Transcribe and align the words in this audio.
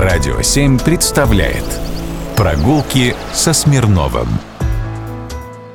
Радио 0.00 0.40
7 0.40 0.78
представляет 0.78 1.62
Прогулки 2.34 3.14
со 3.34 3.52
Смирновым. 3.52 4.28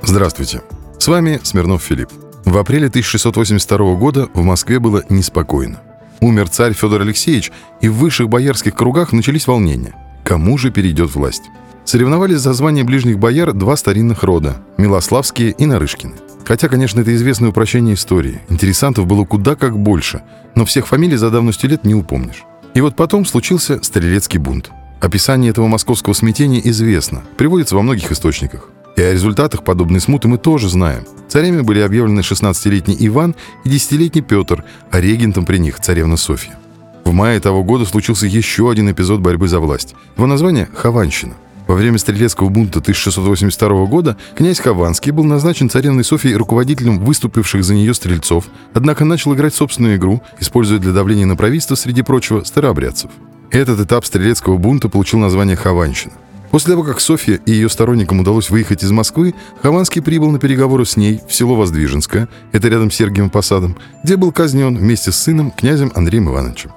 Здравствуйте. 0.02 0.64
С 0.98 1.08
вами 1.08 1.40
Смирнов 1.44 1.84
Филипп. 1.84 2.10
В 2.44 2.58
апреле 2.58 2.88
1682 2.88 3.94
года 3.94 4.28
в 4.34 4.42
Москве 4.42 4.80
было 4.80 5.04
неспокойно. 5.10 5.80
Умер 6.22 6.50
царь 6.50 6.74
Федор 6.74 7.02
Алексеевич, 7.02 7.52
и 7.82 7.88
в 7.88 7.98
высших 7.98 8.28
боярских 8.28 8.74
кругах 8.74 9.14
начались 9.14 9.46
волнения. 9.46 9.94
Кому 10.24 10.58
же 10.58 10.72
перейдет 10.72 11.14
власть? 11.14 11.44
Соревновались 11.84 12.40
за 12.40 12.54
звание 12.54 12.84
ближних 12.84 13.20
бояр 13.20 13.54
два 13.54 13.76
старинных 13.76 14.24
рода– 14.24 14.58
Милославские 14.78 15.52
и 15.52 15.68
Нарышкины. 15.68 16.16
Хотя, 16.46 16.68
конечно, 16.68 17.02
это 17.02 17.16
известное 17.16 17.50
упрощение 17.50 17.94
истории. 17.94 18.42
Интересантов 18.50 19.06
было 19.06 19.24
куда 19.24 19.54
как 19.56 19.78
больше, 19.78 20.24
но 20.56 20.66
всех 20.66 20.88
фамилий 20.88 21.16
за 21.16 21.30
давностью 21.30 21.70
лет 21.70 21.84
не 21.84 21.94
упомнишь. 21.94 22.44
И 22.76 22.82
вот 22.82 22.96
потом 22.96 23.26
случился 23.26 23.82
Стрелецкий 23.82 24.38
бунт. 24.38 24.70
Описание 25.02 25.50
этого 25.50 25.68
московского 25.68 26.14
смятения 26.14 26.62
известно, 26.66 27.24
приводится 27.38 27.76
во 27.76 27.82
многих 27.82 28.12
источниках. 28.12 28.70
И 28.98 29.02
о 29.02 29.14
результатах 29.14 29.64
подобной 29.64 30.02
смуты 30.02 30.28
мы 30.28 30.38
тоже 30.38 30.70
знаем. 30.70 31.06
Царями 31.30 31.62
были 31.62 31.80
объявлены 31.80 32.20
16-летний 32.20 32.96
Иван 33.00 33.36
и 33.64 33.70
10-летний 33.70 34.22
Петр, 34.22 34.66
а 34.92 35.00
регентом 35.00 35.46
при 35.46 35.58
них 35.58 35.80
царевна 35.80 36.18
Софья. 36.18 36.58
В 37.06 37.14
мае 37.14 37.40
того 37.40 37.64
года 37.64 37.86
случился 37.86 38.26
еще 38.26 38.70
один 38.70 38.92
эпизод 38.92 39.22
борьбы 39.22 39.48
за 39.48 39.60
власть. 39.60 39.96
Его 40.18 40.28
название– 40.28 40.68
Хованщина. 40.76 41.36
Во 41.68 41.74
время 41.74 41.98
Стрелецкого 41.98 42.50
бунта 42.50 42.80
1682 42.80 43.86
года 43.86 44.18
князь 44.36 44.60
Хованский 44.60 45.12
был 45.12 45.24
назначен 45.24 45.70
царевной 45.70 46.04
Софией 46.04 46.36
руководителем 46.36 47.00
выступивших 47.04 47.64
за 47.64 47.74
нее 47.74 47.94
стрельцов, 47.94 48.46
однако 48.74 49.04
начал 49.04 49.34
играть 49.34 49.56
собственную 49.56 49.98
игру, 49.98 50.22
используя 50.40 50.78
для 50.78 50.92
давления 50.92 51.26
на 51.26 51.36
правительство, 51.36 51.76
среди 51.76 52.04
прочего, 52.04 52.44
старообрядцев. 52.44 53.10
Этот 53.50 53.80
этап 53.80 54.06
Стрелецкого 54.06 54.58
бунта 54.58 54.90
получил 54.90 55.20
название 55.20 55.56
Хованщина. 55.56 56.14
После 56.52 56.72
того, 56.72 56.84
как 56.84 57.02
Софья 57.02 57.40
и 57.46 57.52
ее 57.52 57.68
сторонникам 57.68 58.20
удалось 58.20 58.50
выехать 58.50 58.84
из 58.84 58.92
Москвы, 58.92 59.34
Хованский 59.62 60.02
прибыл 60.02 60.32
на 60.32 60.40
переговоры 60.40 60.86
с 60.86 60.96
ней 60.96 61.20
в 61.28 61.34
село 61.34 61.56
Воздвиженское, 61.56 62.30
это 62.52 62.68
рядом 62.68 62.92
с 62.92 62.96
Сергиевым 62.96 63.30
Посадом, 63.30 63.76
где 64.04 64.18
был 64.18 64.32
казнен 64.32 64.78
вместе 64.78 65.12
с 65.12 65.18
сыном, 65.18 65.52
князем 65.52 65.92
Андреем 65.96 66.30
Ивановичем. 66.30 66.72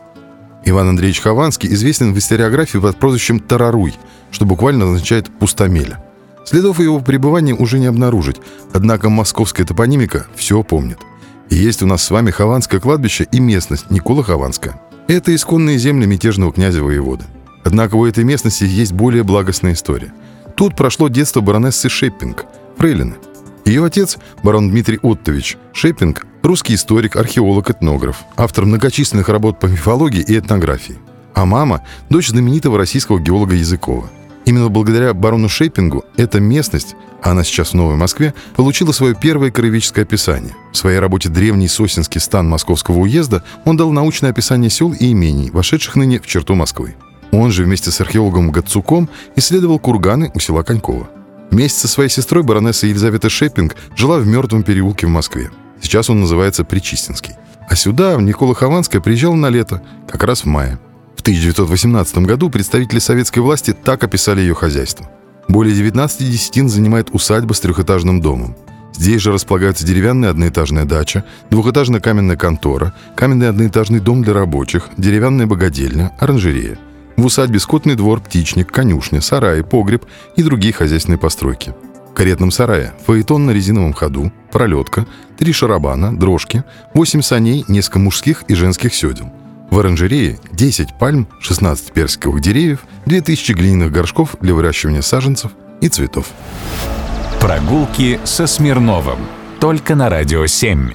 Иван 0.65 0.89
Андреевич 0.89 1.21
Хованский 1.21 1.73
известен 1.73 2.13
в 2.13 2.19
историографии 2.19 2.79
под 2.79 2.97
прозвищем 2.97 3.39
Тараруй, 3.41 3.95
что 4.31 4.45
буквально 4.45 4.85
означает 4.85 5.31
«пустомеля». 5.39 6.03
Следов 6.45 6.81
его 6.81 7.01
пребывания 7.01 7.55
уже 7.55 7.79
не 7.79 7.87
обнаружить, 7.87 8.37
однако 8.73 9.11
московская 9.11 9.65
топонимика 9.65 10.27
все 10.35 10.63
помнит. 10.63 10.99
И 11.51 11.57
есть 11.57 11.83
у 11.83 11.87
нас 11.87 12.03
с 12.03 12.11
вами 12.11 12.31
Хованское 12.31 12.81
кладбище 12.81 13.27
и 13.31 13.41
местность 13.41 13.91
Никола 13.91 14.23
Хованская. 14.23 14.81
Это 15.09 15.35
исконные 15.35 15.79
земли 15.79 16.07
мятежного 16.07 16.53
князя 16.53 16.83
воевода. 16.83 17.25
Однако 17.65 17.97
у 17.97 18.07
этой 18.07 18.25
местности 18.25 18.65
есть 18.65 18.93
более 18.93 19.25
благостная 19.25 19.75
история. 19.75 20.13
Тут 20.57 20.75
прошло 20.75 21.09
детство 21.09 21.41
баронессы 21.41 21.89
Шеппинг, 21.89 22.47
фрейлины. 22.77 23.17
Ее 23.65 23.85
отец, 23.85 24.17
барон 24.43 24.71
Дмитрий 24.71 24.99
Оттович 25.03 25.59
Шеппинг, 25.75 26.27
русский 26.43 26.75
историк, 26.75 27.17
археолог, 27.17 27.71
этнограф, 27.71 28.23
автор 28.37 28.65
многочисленных 28.65 29.29
работ 29.29 29.61
по 29.61 29.67
мифологии 29.67 30.23
и 30.23 30.39
этнографии. 30.39 30.99
А 31.35 31.45
мама– 31.45 31.83
дочь 32.11 32.29
знаменитого 32.29 32.79
российского 32.79 33.19
геолога 33.19 33.55
Языкова. 33.55 34.11
Именно 34.45 34.71
благодаря 34.71 35.13
барону 35.13 35.49
Шейпингу 35.49 36.05
эта 36.17 36.41
местность, 36.41 36.97
а 37.23 37.33
она 37.33 37.45
сейчас 37.45 37.71
в 37.71 37.75
Новой 37.75 37.97
Москве, 37.97 38.33
получила 38.57 38.93
свое 38.93 39.15
первое 39.15 39.51
краеведческое 39.51 40.05
описание. 40.05 40.55
В 40.73 40.77
своей 40.77 40.99
работе 40.99 41.29
«Древний 41.29 41.69
сосенский 41.69 42.21
стан 42.21 42.49
Московского 42.49 43.01
уезда» 43.01 43.45
он 43.67 43.77
дал 43.77 43.93
научное 43.93 44.31
описание 44.31 44.71
сел 44.71 44.93
и 44.93 45.13
имений, 45.13 45.51
вошедших 45.51 45.97
ныне 45.97 46.19
в 46.19 46.27
черту 46.27 46.55
Москвы. 46.55 46.97
Он 47.31 47.51
же 47.51 47.65
вместе 47.65 47.91
с 47.91 48.01
археологом 48.01 48.51
Гацуком 48.51 49.11
исследовал 49.37 49.79
курганы 49.79 50.33
у 50.35 50.41
села 50.41 50.63
Конькова. 50.63 51.11
Вместе 51.51 51.81
со 51.81 51.89
своей 51.89 52.09
сестрой 52.09 52.43
баронесса 52.43 52.87
Елизавета 52.87 53.29
Шеппинг 53.29 53.77
жила 53.97 54.19
в 54.19 54.27
мертвом 54.27 54.63
переулке 54.63 55.07
в 55.07 55.11
Москве. 55.11 55.51
Сейчас 55.81 56.09
он 56.09 56.21
называется 56.21 56.65
Причистинский. 56.65 57.35
А 57.69 57.77
сюда, 57.77 58.17
в 58.17 58.23
Никола 58.23 58.55
Хованское, 58.55 59.03
приезжал 59.03 59.35
на 59.35 59.51
лето, 59.51 59.83
как 60.09 60.25
раз 60.25 60.43
в 60.43 60.47
мае. 60.47 60.79
В 61.19 61.21
1918 61.21 62.19
году 62.19 62.49
представители 62.49 63.01
советской 63.01 63.41
власти 63.41 63.73
так 63.73 64.05
описали 64.05 64.41
ее 64.41 64.55
хозяйство. 64.55 65.11
Более 65.49 65.75
19 65.75 66.21
десятин 66.21 66.69
занимает 66.69 67.11
усадьба 67.13 67.55
с 67.55 67.61
трехэтажным 67.61 68.21
домом. 68.21 68.57
Здесь 68.95 69.21
же 69.21 69.33
располагается 69.33 69.85
деревянная 69.85 70.31
одноэтажная 70.31 70.85
дача, 70.85 71.25
двухэтажная 71.51 72.01
каменная 72.01 72.37
контора, 72.37 72.95
каменный 73.17 73.49
одноэтажный 73.49 73.99
дом 73.99 74.23
для 74.23 74.33
рабочих, 74.33 74.91
деревянная 74.97 75.47
богадельня, 75.47 76.13
оранжерея. 76.21 76.79
В 77.17 77.27
усадьбе 77.27 77.59
скотный 77.59 77.97
двор, 77.97 78.21
птичник, 78.21 78.71
конюшня, 78.71 79.21
сарай, 79.21 79.65
погреб 79.65 80.07
и 80.37 80.43
другие 80.45 80.73
хозяйственные 80.73 81.19
постройки. 81.19 81.75
В 82.13 82.15
каретном 82.15 82.53
сарае 82.53 82.95
фаэтон 83.07 83.45
на 83.45 83.51
резиновом 83.51 83.93
ходу, 83.93 84.33
пролетка, 84.53 85.05
три 85.37 85.53
шарабана, 85.53 86.17
дрожки, 86.17 86.63
восемь 86.95 87.23
саней, 87.23 87.65
несколько 87.67 87.99
мужских 87.99 88.45
и 88.47 88.55
женских 88.55 88.95
седел. 88.95 89.33
В 89.71 89.79
оранжерее 89.79 90.39
10 90.53 90.99
пальм, 90.99 91.29
16 91.41 91.93
персиковых 91.93 92.41
деревьев, 92.41 92.85
2000 93.07 93.53
глиняных 93.53 93.93
горшков 93.93 94.37
для 94.41 94.55
выращивания 94.55 95.03
саженцев 95.03 95.53
и 95.81 95.89
цветов. 95.89 96.27
Прогулки 97.41 98.19
со 98.25 98.47
Смирновым. 98.47 99.19
Только 99.61 99.95
на 99.95 100.09
Радио 100.09 100.47
7. 100.47 100.93